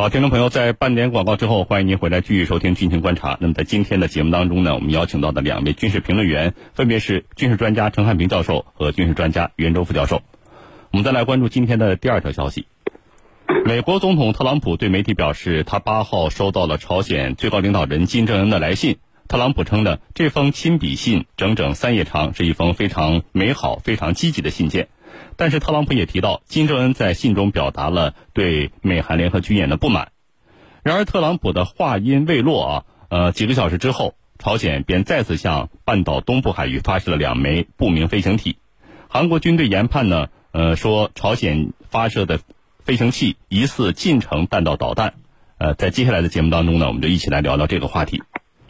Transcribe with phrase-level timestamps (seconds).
[0.00, 3.34] 好，听众朋友，在半点广告之后，欢迎您回来继续收听《军情观察》。
[3.38, 10.22] 那么，在今天的节目当中呢，我们邀请到的两位军事评论员，分别是军事专家陈汉平教授和军事专家袁周副教授。
[10.90, 12.64] 我们再来关注今天的第二条消息：
[13.66, 18.96] 美国总统特朗普对媒体表示，他八号收到了朝鲜最高领导人金正恩的来信。
[19.28, 24.88] 特朗普称呢，这封亲笔信整整三页长，是一封非常美好、非常积极的信件。
[25.40, 30.12] 但是特朗普也提到，金正恩在信中表达了对美韩联合军演的不满。
[30.82, 38.58] 然而，特朗普的话音未落啊，呃，几个小时之后，朝鲜便再次向半岛东部海域发射了两枚不明飞行体。
[39.08, 42.38] 韩国军队研判呢，呃，说朝鲜发射的
[42.84, 45.14] 飞行器疑似近程弹道导弹。
[45.56, 48.22] 呃，在接下来的节目当中呢，我们就一起来聊聊这个话题。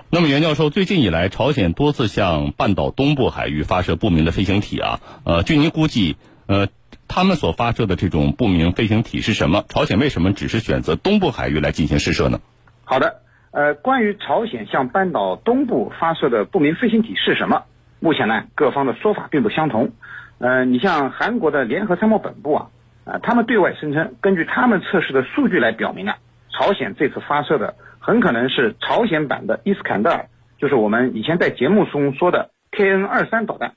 [0.09, 6.15] 那么，袁教授，最近以来，朝鲜多次向半岛东部海域发射不明的飞行体啊，呃，据您估计。
[6.51, 6.67] 呃，
[7.07, 9.65] 他们所发射的这种不明飞行体是什么？
[9.69, 12.41] 朝鲜为什么只是选择东部海域来进行试射呢？
[12.83, 13.21] 好的，
[13.53, 17.63] 呃，关于朝鲜向半岛东部发射的不明飞行体是什么？
[18.01, 19.93] 目前呢，各方的说法并不相同。
[20.39, 22.71] 呃，你像韩国的联合参谋本部啊，
[23.05, 26.17] 啊，他们对外声称，根据他们测试的数据来表明啊，
[26.51, 30.27] 朝鲜这次发射的很可能是朝鲜版的伊斯坎德尔，
[30.59, 33.75] 就是我们以前在节目中说的 KN 二三导弹。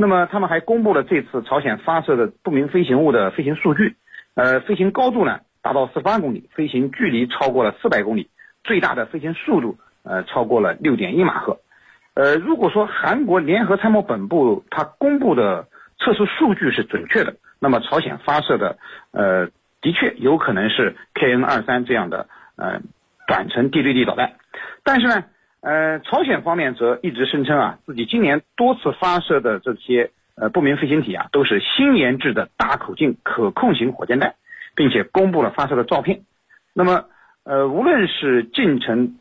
[0.00, 3.96] 那么他们还公布了这次朝鲜发射的不明飞行物的飞行数据，
[4.34, 8.30] 呃，飞行高度呢达到四十八公里，飞行距离超过了四百公里，
[8.64, 11.60] 最大的飞行速度呃超过了六点一马赫，
[12.14, 18.78] 呃，如果说韩国联合参谋本部它公布的测试数据是准确的，那么朝鲜发射的
[19.12, 19.48] 呃
[19.82, 22.26] 的确有可能是 KN 二三这样的
[22.56, 22.80] 呃
[23.26, 24.32] 短程地对地导弹，
[24.82, 25.24] 但是呢。
[25.62, 34.36] 呃，朝鲜方面则一直声称啊，自己今年多次发射的这些呃不明飞行体啊，都是新研制的大口径可控型火箭弹，
[34.74, 36.22] 并且公布了发射的照片。
[36.72, 37.04] 那么，
[37.44, 39.18] 呃，无论是近程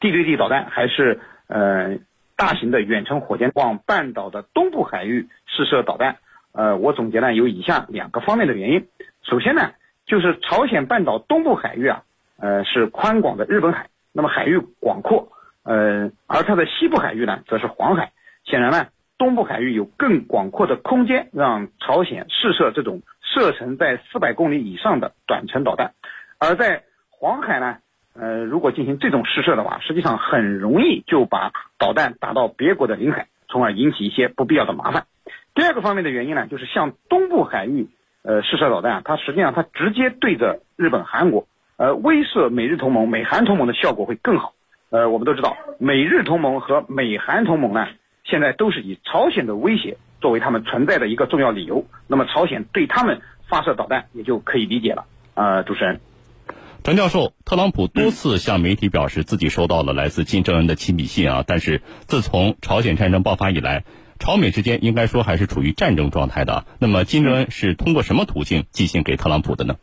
[0.00, 1.96] 地对地导弹，还是呃
[2.36, 6.18] 大型的远程火箭往半岛的东部海域试射导弹，
[6.52, 8.86] 呃，我总结呢有以下两个方面的原因。
[9.22, 9.70] 首先呢，
[10.04, 12.02] 就是朝鲜半岛东部海域啊，
[12.38, 15.32] 呃是宽广的日本海，那么海域广阔。
[15.62, 18.12] 呃，而它的西部海域呢，则是黄海。
[18.44, 18.86] 显然呢，
[19.18, 25.92] 东部海域有更广阔的空间，让朝鲜试射这种射程在四百公里以上的短程导弹。
[26.38, 27.76] 而在黄海呢，
[28.14, 35.04] 呃，如果进行这种试射的话，实际上很容易就把导弹打到别国的领海，从而引起一些不必要的麻烦。
[35.54, 37.88] 第二个方面的原因呢，就是向东部海域
[38.22, 44.54] 呃试射导弹，它实际上它直接对着日本、韩国，呃，威慑美日同盟、美韩同盟的效果会更好。
[44.90, 47.86] 呃，我们都知道，美日同盟和美韩同盟呢，
[48.24, 51.86] 现在都是以朝鲜的威胁作为他们存在的一个重要理由。
[52.08, 55.06] 那么，朝鲜对他们发射导弹也就可以理解了。
[55.34, 56.00] 呃，主持人，
[56.82, 63.84] 陈教授，特朗普多次向媒体表示自己收到了来自金正恩的亲笔信啊，但是自从朝鲜战争爆发以来，
[64.18, 66.66] 朝美之间应该说还是处于战争状态的。
[66.80, 69.76] 那么，金正恩是通过什么途径寄信给特朗普的呢？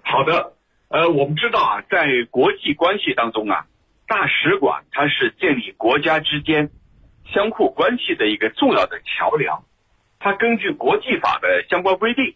[0.00, 0.54] 好的，
[0.88, 3.66] 呃，我们知道啊，在国际关系当中啊。
[4.08, 6.70] 大使馆它是建立国家之间
[7.30, 9.62] 相互关系的一个重要的桥梁，
[10.18, 12.34] 它根据国际法的相关规定，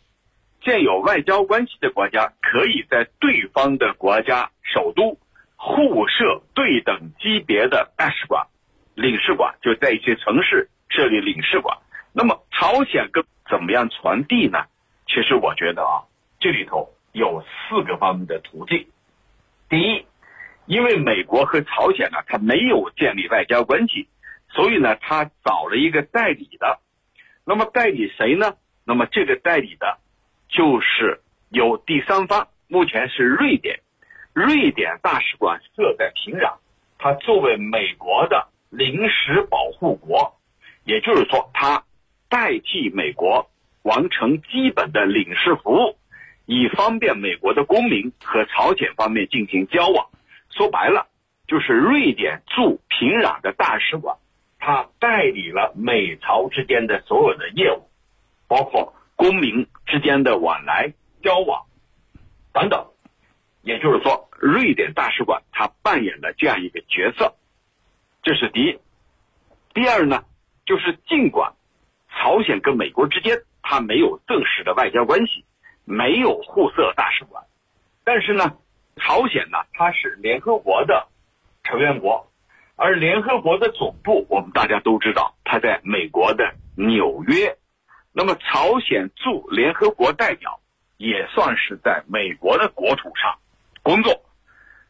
[0.63, 5.19] 建有外交关系的国家可以在对方的国家首都
[5.57, 8.47] 互设对等级别的大使馆、
[8.95, 11.79] 领事馆，就在一些城市设立领事馆。
[12.13, 14.67] 那么朝鲜跟怎么样传递呢？
[15.07, 16.05] 其实我觉得啊，
[16.39, 18.87] 这里头有四个方面的途径。
[19.71, 20.05] 第一。
[20.73, 24.09] 因为美国和朝鲜呢，他没有建立外交关系，
[24.49, 26.79] 所以呢，他找了一个代理的。
[27.45, 28.55] 那么代理谁呢？
[28.87, 29.99] 那么这个代理的，
[30.49, 33.81] 就是有第三方，目前是瑞典。
[34.33, 36.55] 瑞典大使馆设在平壤，
[36.97, 40.39] 它作为美国的临时保护国，
[40.85, 41.85] 也就是说，它
[42.31, 43.51] 代替美国
[43.83, 45.99] 完成基本的领事服务，
[46.47, 50.09] 以方便美国的公民和朝鲜方面进行交往。
[50.55, 51.09] 说白了，
[51.47, 54.19] 就是瑞典驻平壤的大使馆，
[54.59, 57.89] 他代理了美朝之间的所有的业务，
[58.49, 61.65] 包括公民之间的往来交往
[62.53, 62.87] 等等。
[63.63, 67.35] 也就是说，瑞典大使馆他扮演了这样一个角色，
[68.23, 68.79] 这是第一。
[69.73, 70.25] 第二呢，
[70.67, 71.55] 就是尽管
[72.11, 75.45] 朝鲜跟美国之间他没有正式的外交关系，
[75.85, 77.43] 没有互设大使馆，
[78.05, 78.59] 但是呢。
[78.97, 81.09] 朝鲜呢，它是联合国的
[81.65, 82.31] 成员国，
[82.77, 87.57] 而联合国的总部我们大家都知道，它在美国的纽约。
[88.13, 90.61] 那么，朝鲜驻联合国代表
[90.99, 93.39] 也算是在美国的国土上
[93.83, 94.23] 工作。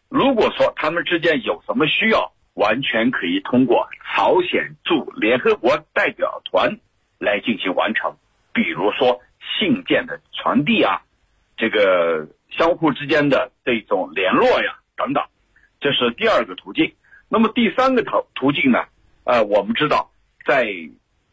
[0.08, 6.78] 如果说他们之间有什么需要，完全可以通过朝鲜驻联合国代表团
[7.18, 8.16] 来进行完成。
[8.52, 11.00] 比如说信件的传递啊，
[11.56, 12.26] 这个
[12.56, 15.22] 相互之间的这种联络呀等等，
[15.80, 16.94] 这是第二个途径。
[17.28, 18.84] 那么第三个途途径呢？
[19.24, 20.10] 呃，我们知道
[20.46, 20.66] 在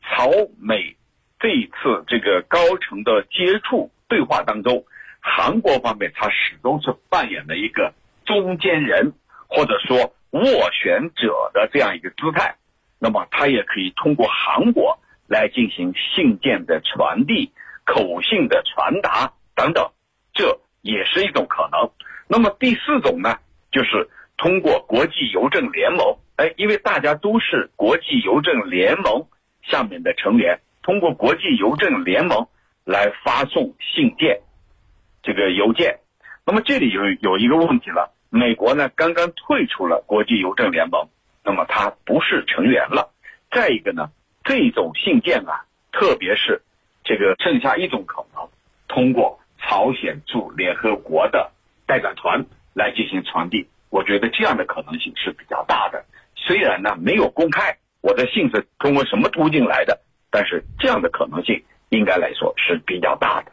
[0.02, 0.30] 朝
[0.60, 0.96] 美
[1.40, 4.86] 这一次这个高层的接触对话当中，
[5.20, 7.94] 韩国方面它始终是扮演了一个
[8.26, 9.14] 中间人
[9.48, 12.56] 或者说斡旋者的这样一个姿态。
[13.00, 15.00] 那么它也可以通过韩国。
[15.32, 17.52] 来进行信件的传递、
[17.86, 19.92] 口信的传达等等，
[20.34, 21.90] 这也是一种可能。
[22.28, 23.38] 那么第四种呢，
[23.72, 29.28] 就是通过国际邮政联盟，哎，因为大家都是国际邮政联盟
[29.64, 32.48] 下面的成员，通过国际邮政联盟
[32.86, 34.42] 来发送信件，
[35.24, 36.00] 这个邮件。
[36.46, 41.08] 那么这里有有一个问题了，美国呢刚刚退出了国际邮政联盟，
[41.44, 43.12] 那么它不是成员了。
[43.52, 44.10] 再一个呢？
[44.44, 46.62] 这种信件啊，特别是
[47.04, 48.48] 这个剩下一种可能，
[48.88, 49.39] 通过
[49.70, 51.52] 朝鲜驻联合国的
[51.86, 53.68] 代表团来进行传递。
[53.92, 56.06] 我觉得这样的可能性是比较大的。
[56.36, 60.00] 虽然呢没有公开我的信是通过什么途径来的，
[60.32, 63.52] 但是这样的可能性应该来说是比较大的。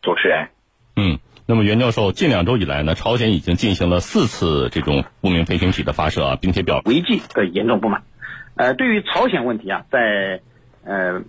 [0.00, 0.48] 主持人，
[0.96, 8.02] 嗯，那么袁教授，近两周以来呢，朝鲜已经进行了四次这种不明飞行体的发射啊，并且表违纪的严重不满。
[8.54, 10.40] 呃，对于朝鲜问题啊，在
[10.84, 11.20] 呃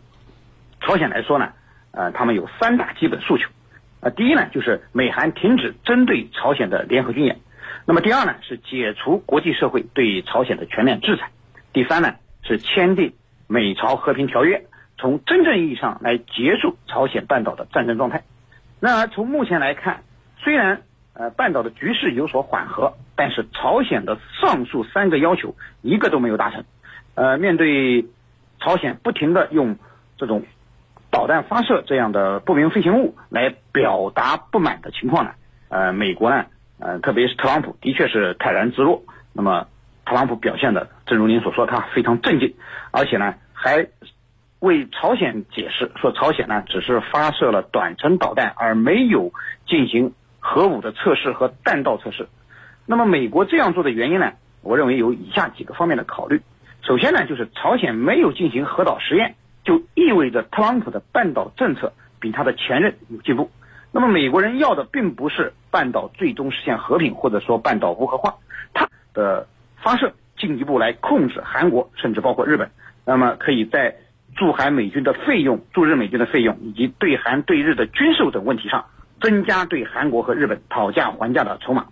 [0.79, 1.51] 朝鲜来说呢，
[1.91, 3.49] 呃，他们有三大基本诉求。
[4.01, 7.35] 呃，第一呢，就是美韩停止针对朝鲜的联合军演；
[7.85, 11.27] 那么第二呢，是解除国际社会对朝鲜的全面制裁；
[11.71, 13.13] 第三呢，是签订
[13.47, 14.65] 美朝和平条约，
[14.97, 18.23] 从真正意义上来结束朝鲜半岛的战争状态。
[18.79, 20.01] 然而，从目前来看，
[20.39, 20.81] 虽然
[21.13, 26.63] 呃半岛的局势有所缓和，但是朝鲜的上述三个要求一个都没有达成。
[27.13, 28.07] 呃，面对
[28.59, 29.77] 朝鲜不停的用
[30.17, 30.43] 这种
[31.11, 35.31] 导弹发射这样的不明飞行物来表达不满的情况呢，
[35.69, 36.45] 呃，美国呢，
[36.79, 39.03] 呃，特别是特朗普的确是泰然自若。
[39.33, 39.67] 那么，
[40.05, 42.55] 特朗普表现的，正如您所说，他非常镇静，
[42.91, 43.87] 而且呢，还
[44.59, 49.31] 为朝鲜解释说，朝鲜呢只是发射了短程导弹，而没有
[49.67, 52.27] 进行核武的测试和弹道测试。
[52.85, 56.41] 那么，美国这样做的原因呢，我认为有以下几个方面的考虑。
[56.83, 61.91] 首先呢，就是朝鲜没有进行核导实验，就意味着特朗普的半岛政策
[62.21, 63.51] 比他的前任有进步。
[63.91, 68.35] 那么美国人要的并不是半岛最终实现和平，或者说半岛无核化，
[68.73, 69.45] 他的
[69.83, 72.71] 发射进一步来控制韩国，甚至包括日本。
[73.05, 73.97] 那么可以在
[74.37, 78.85] 驻韩美军的费用、驻日美军的费用以及对韩对日的军售等问题上，
[79.19, 81.87] 增加对韩国和日本讨价还价的筹码。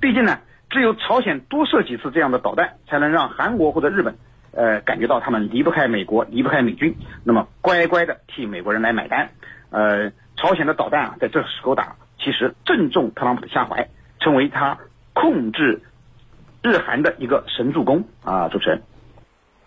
[0.00, 0.38] 毕竟呢，
[0.68, 4.14] 只有朝鲜多射几次这样的导弹，才能让韩国或者日本。
[4.52, 9.30] 呃，感觉到他们离不开美国，离不开美军，那么乖乖的替美国人来买单。
[9.70, 13.88] 呃，朝鲜的导弹啊，在这时候打，其实正中特朗普的下怀，
[14.18, 14.78] 成为他
[15.12, 15.82] 控制
[16.62, 18.48] 日韩的一个神助攻啊！
[18.48, 18.82] 主持人，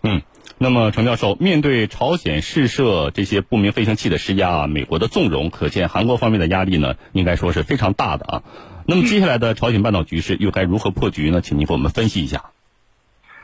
[0.02, 0.22] 嗯，
[0.58, 8.42] 那么程教授，面对朝鲜试射这些不明飞行器的施压，美国的纵容，可见韩国方面的压力呢，应该说是非常大的啊。
[8.86, 11.40] 那么接下来的朝鲜半岛局势又该如何破局呢？
[11.40, 12.50] 请您给我们分析一下。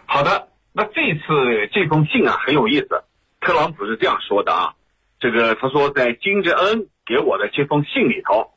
[0.04, 0.49] 好的。
[0.72, 3.02] 那这次这封信啊很有意思，
[3.40, 4.74] 特朗普是这样说的啊，
[5.18, 8.52] 这个他说在金正恩给我的这封信里头，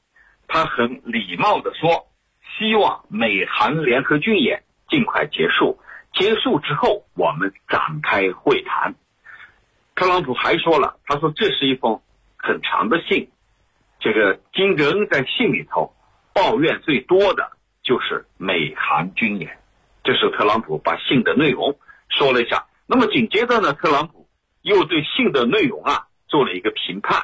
[0.48, 2.08] 他很礼貌的说，
[2.58, 5.80] 希望美韩联合军演尽快结束，
[6.14, 8.94] 结束之后我们展开会谈。
[9.96, 12.00] 特朗普还说了，他说这是一封
[12.38, 13.30] 很长的信，
[14.00, 15.94] 这个金正恩在信里头
[16.32, 19.58] 抱怨最多的就是美韩军演，
[20.04, 21.76] 这是特朗普把信的内容。
[22.18, 24.28] 说了一下，那么紧接着呢，特朗普
[24.62, 27.24] 又对信的内容啊做了一个评判。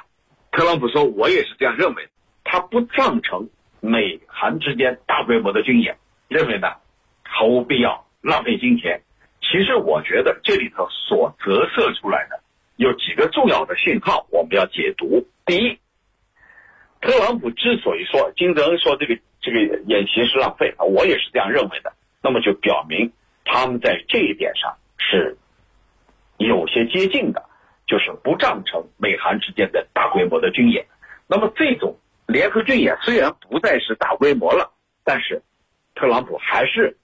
[0.52, 2.10] 特朗普说：“我也是这样认为，
[2.44, 3.50] 他不赞成
[3.82, 6.68] 美韩之间大规模的军演，认为呢
[7.24, 9.02] 毫无必要，浪费金钱。”
[9.42, 12.42] 其实我觉得这里头所折射出来的
[12.76, 15.26] 有几个重要的信号，我们要解读。
[15.46, 15.80] 第一，
[17.00, 23.12] 特朗普之所以说金正恩说这个这个演习是浪费啊，我也是这样认为的，那么就表明。
[23.52, 25.36] 他们在这一点上是
[26.38, 27.44] 有些接近的，
[27.88, 30.86] 就是不赞成美韩之间的大规模的军演。
[31.28, 34.72] 那么这种联合军演虽然不再是大规模了，
[35.04, 35.42] 但是
[35.96, 36.96] 特朗普还是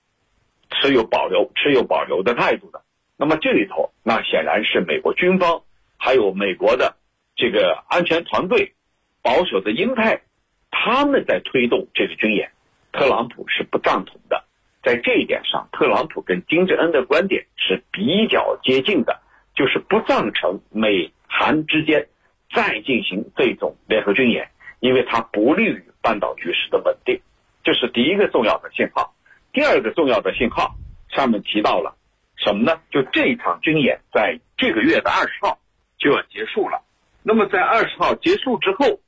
[0.69, 2.83] 持有保留、持有保留的态度的。
[3.17, 5.63] 那么这里头，那显然是美国军方
[5.97, 6.95] 还有美国的
[7.35, 8.75] 这个安全团队、
[9.23, 10.21] 保守的鹰派，
[10.69, 12.51] 他们在推动这个军演。
[12.91, 14.44] 特朗普是不赞同的。
[14.85, 19.19] 在这一点上，特朗普跟金正恩的观点是比较接近的，
[19.55, 22.07] 就是不赞成美韩之间
[22.53, 27.19] 再进行这种联合军演，因为它不利于半岛局势的稳定。
[27.63, 29.15] 这是第一个重要的信号。
[29.51, 30.75] 第二个重要的信号，
[31.09, 31.97] 上面提到了
[32.37, 32.79] 什么呢？
[32.91, 35.57] 就这场军演在这个月的二十号
[35.97, 36.83] 就要结束了。
[37.23, 38.99] 那么在二十号结束之后，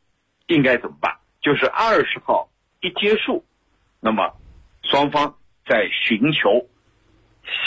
[0.48, 1.17] 应该怎么办？
[1.39, 2.50] 就是二十号
[2.81, 3.46] 一结束，
[4.00, 4.34] 那么
[4.81, 5.36] 双方
[5.67, 6.65] 在寻求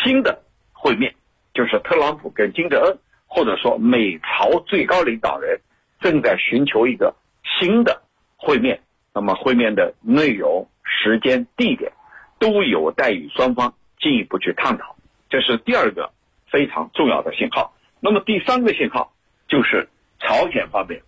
[0.05, 0.43] 新的
[0.73, 1.15] 会面，
[1.55, 5.61] 就是特朗普跟金正恩，或者说美朝最高领导人
[6.01, 7.15] 正在寻求一个
[7.61, 8.03] 新的
[8.37, 8.81] 会面。
[9.13, 11.91] 那么会面的内容、时间、地点
[12.39, 14.95] 都有待于双方进一步去探讨。
[15.29, 16.13] 这是第二个
[16.49, 17.75] 非常重要的信号。
[17.99, 19.13] 那么第三个信号
[19.49, 19.89] 就是
[20.21, 21.03] 朝鲜方面，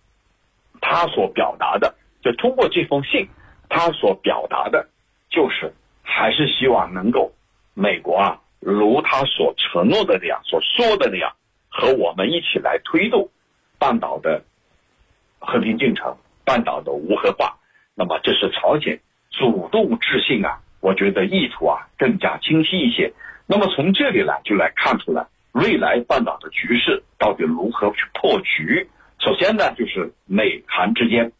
[0.81, 3.29] 他所表达的，就通过这封信，
[3.69, 4.89] 他所表达的，
[5.29, 5.73] 就是
[6.03, 7.33] 还是希望能够
[7.73, 11.33] 美国啊，如他所承诺的那样，所说的那样，
[11.69, 13.29] 和我们一起来推动
[13.79, 14.43] 半岛的
[15.39, 17.57] 和平进程，半岛的无核化。
[17.95, 18.99] 那么这是朝鲜
[19.31, 23.13] 主动致信啊，我觉得意图啊更加清晰一些。
[23.47, 28.89] 那么从这里呢，就来看出来未来半岛的局势到底如何去破局。
[29.19, 31.31] 首先呢，就是美韩之间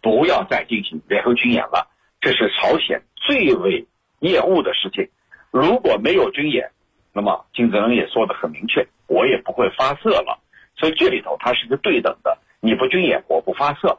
[0.00, 1.88] 不要再进行联合军演了，
[2.20, 3.86] 这是朝鲜最为
[4.26, 5.08] 厌恶的事情。
[5.50, 6.70] 如果没有军演，
[7.12, 10.38] 那么金正恩也说的很明确，我也不会发射了。
[10.76, 13.98] 所以这里头它是一个对等的，你不军演，我不发射。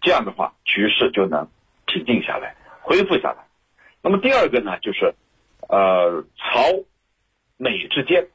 [0.00, 1.48] 这样的话，局势就能
[1.86, 3.38] 平静下来，恢复下来。
[4.02, 5.14] 那么第二个呢，就是，
[5.68, 6.60] 呃，朝
[7.56, 8.28] 美之间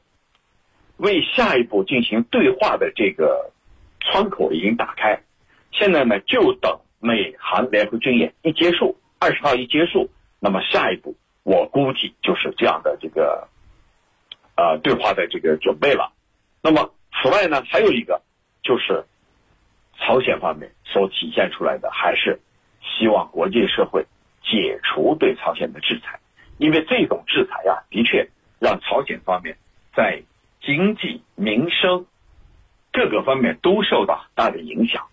[0.96, 3.52] 为下一步进行对话的这个
[4.00, 5.22] 窗口已经打开。
[5.72, 10.10] 现在呢，就等美韩联合军演一结束，二十号一结束，
[10.40, 13.48] 那么下一步我估计就是这样的这个，
[14.56, 16.12] 呃，对话的这个准备了。
[16.60, 18.20] 那么此外呢，还有一个
[18.62, 19.04] 就是。
[19.96, 22.40] 朝鲜方面所体现出来的还是
[22.82, 24.04] 希望国际社会
[24.42, 26.18] 解除对朝鲜的制裁，
[26.58, 29.56] 因为这种制裁啊，的确让朝鲜方面
[29.94, 30.20] 在
[30.60, 32.06] 经济、民生
[32.92, 35.06] 各个方面都受到很大的影响。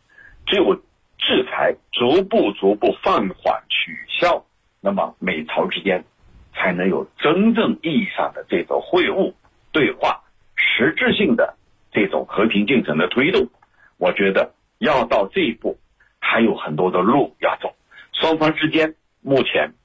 [0.48, 0.76] 只有
[1.20, 4.44] 制裁逐步、逐步放缓、取消，
[4.82, 6.04] 那么美朝之间
[6.54, 9.34] 才能有真正意义上的这种会晤、
[9.72, 10.22] 对话，
[10.56, 11.56] 实质性的
[11.92, 13.50] 这种和平进程的推动。
[13.98, 14.54] 我觉得。
[14.82, 15.78] 要到这一步，
[16.20, 17.76] 还有很多的路要走。
[18.14, 19.76] 双方之间目前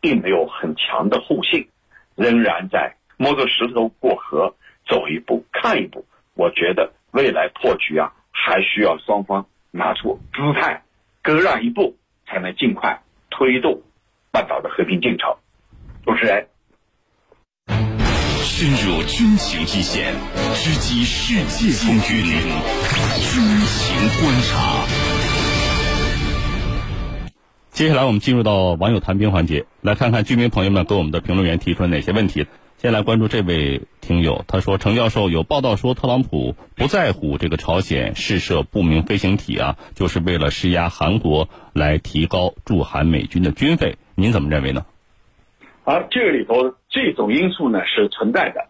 [0.00, 1.68] 并没有很强的互信，
[2.16, 4.56] 仍然在摸着石头过河，
[4.88, 6.04] 走一步看一步。
[6.34, 10.82] 我觉得未来破局啊，还需要双方拿出姿态，
[11.22, 11.96] 各让一步，
[12.26, 13.82] 才能尽快推动
[14.32, 15.36] 半岛的和平进程。
[16.04, 16.46] 主持人。
[18.42, 20.14] 深入军情一线，
[20.54, 22.26] 直击世界风云，
[23.20, 24.84] 军情观察。
[27.72, 32.46] 接下来我们进入到网友谈兵环节，来看看居民朋友们给我们的评论员提出了哪些问题。
[32.76, 44.84] 先来关注这位听友，他说：“程教授，有报道说特朗普不在乎这个朝鲜试射不明飞行体啊，就是为了施压韩国来提高驻韩美军的军费，您怎么认为呢？”
[45.84, 48.66] 而这个里头这种因素呢是存在的。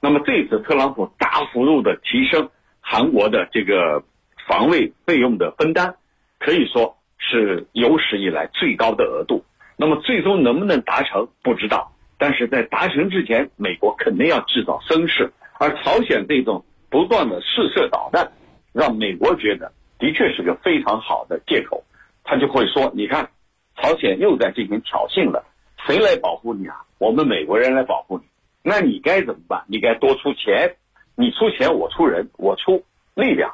[0.00, 4.02] 那么这次特朗普大幅度的提升韩国的这个
[4.48, 5.94] 防卫费用的分担，
[6.38, 9.44] 可以说是有史以来最高的额度。
[9.76, 15.32] 那么最终能不能达成不知道，但是在达成之前，美国肯定要制造声势。
[15.58, 18.32] 而朝鲜这种不断的试射导弹，
[18.72, 21.82] 让美国觉得的确是个非常好的借口，
[22.24, 23.30] 他就会说：你看，
[23.76, 25.44] 朝鲜又在进行挑衅了。
[25.86, 26.82] 谁来保护你啊？
[26.98, 28.24] 我们美国人来保护你，
[28.62, 29.64] 那你该怎么办？
[29.68, 30.76] 你该多出钱，
[31.14, 32.82] 你出钱，我出人，我出
[33.14, 33.52] 力量。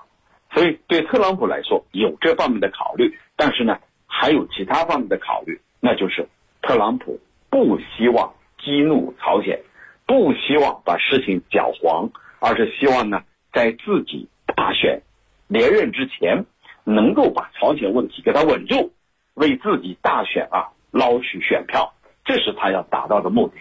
[0.52, 6.28] 所以对特朗普来说有这方面的考虑，但是呢，还有其他方面的考虑，那就是
[6.62, 7.18] 特朗普
[7.48, 8.32] 不希望
[8.62, 9.60] 激怒朝鲜，
[10.06, 13.22] 不希望把事情搅黄，而是希望呢，
[13.52, 15.02] 在自己大选
[15.48, 16.44] 连任之前，
[16.84, 18.92] 能够把朝鲜问题给他稳住，
[19.34, 21.92] 为自己大选啊捞取选票。
[22.30, 23.54] 这是他要达到的目的。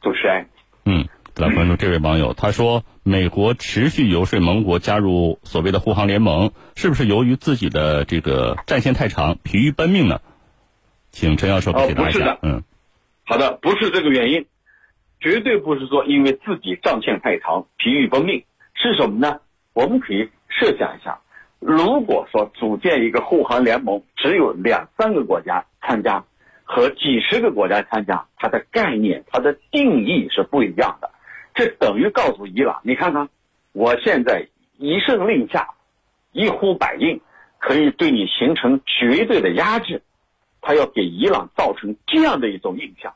[0.00, 0.48] 主持人，
[0.86, 10.22] 嗯，来关注这位网友，他说：“美国持续游说盟国加入所谓的护航联盟，是不是由于自己的这个战线太长，疲于奔命呢？”
[11.12, 12.38] 请陈教授解答一下。
[12.40, 12.62] 嗯，
[13.24, 14.46] 好的，不是这个原因，
[15.20, 19.40] 绝对不是说因为自己战线太长，疲于奔命，是什么呢？
[19.74, 21.18] 我们可以设想一下，
[21.60, 26.24] 如果说组建一个护航联盟，只有两三个国家参加。
[26.64, 31.10] 和几十个国家参加，它的概念、它的定义是不一样的。
[31.54, 33.28] 这等于告诉伊朗，你看看，
[33.72, 35.68] 我现在一声令下，
[36.32, 37.20] 一呼百应，
[37.58, 40.02] 可以对你形成绝对的压制。
[40.60, 43.14] 他要给伊朗造成这样的一种印象。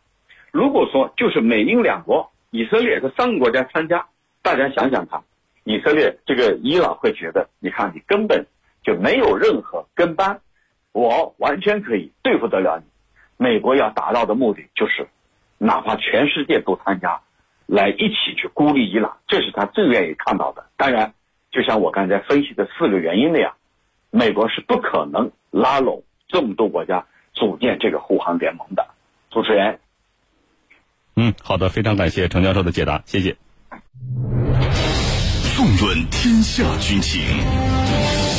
[0.52, 4.06] 如果说就是美英两国，以色列这三个国家参加，
[4.42, 5.22] 大家想想看，
[5.64, 8.46] 以色列这个伊朗会觉得，你看你根本
[8.84, 10.38] 就没有任何跟班，
[10.92, 12.84] 我完全可以对付得了你。
[13.38, 15.08] 美国要达到的目的就是，
[15.56, 17.20] 哪怕全世界都参加，
[17.64, 20.66] 来一起去孤立伊朗，这是他最愿意看到的。
[20.76, 21.14] 当然，
[21.50, 23.54] 就像我刚才分析的四个原因那样，
[24.10, 27.06] 美国是不可能拉拢这么多国家。
[27.34, 28.84] 组建这个护航联盟的
[29.30, 29.78] 主持人，
[31.14, 33.36] 嗯，好的，非常感谢程教授的解答，谢谢。
[35.54, 37.22] 纵论天下军情，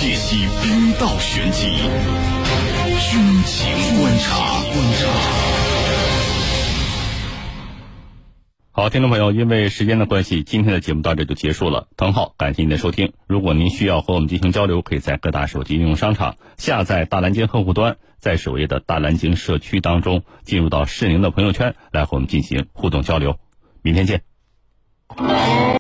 [0.02, 1.80] 解析兵道玄机，
[3.00, 4.36] 军情观察。
[4.72, 5.08] 观察
[8.72, 11.88] 好，听众朋友，因为时间的关系，今天的节目到这就结束了。
[11.98, 13.12] 滕浩，感谢您的收听。
[13.28, 23.36] 如果您需要和我们进行交流，可以在各大手机应用商场下载大蓝鲸客户端，在首页的大蓝鲸社区当中进入到适龄的朋友圈来和我们进行互动交流。
[23.82, 24.24] 明天见。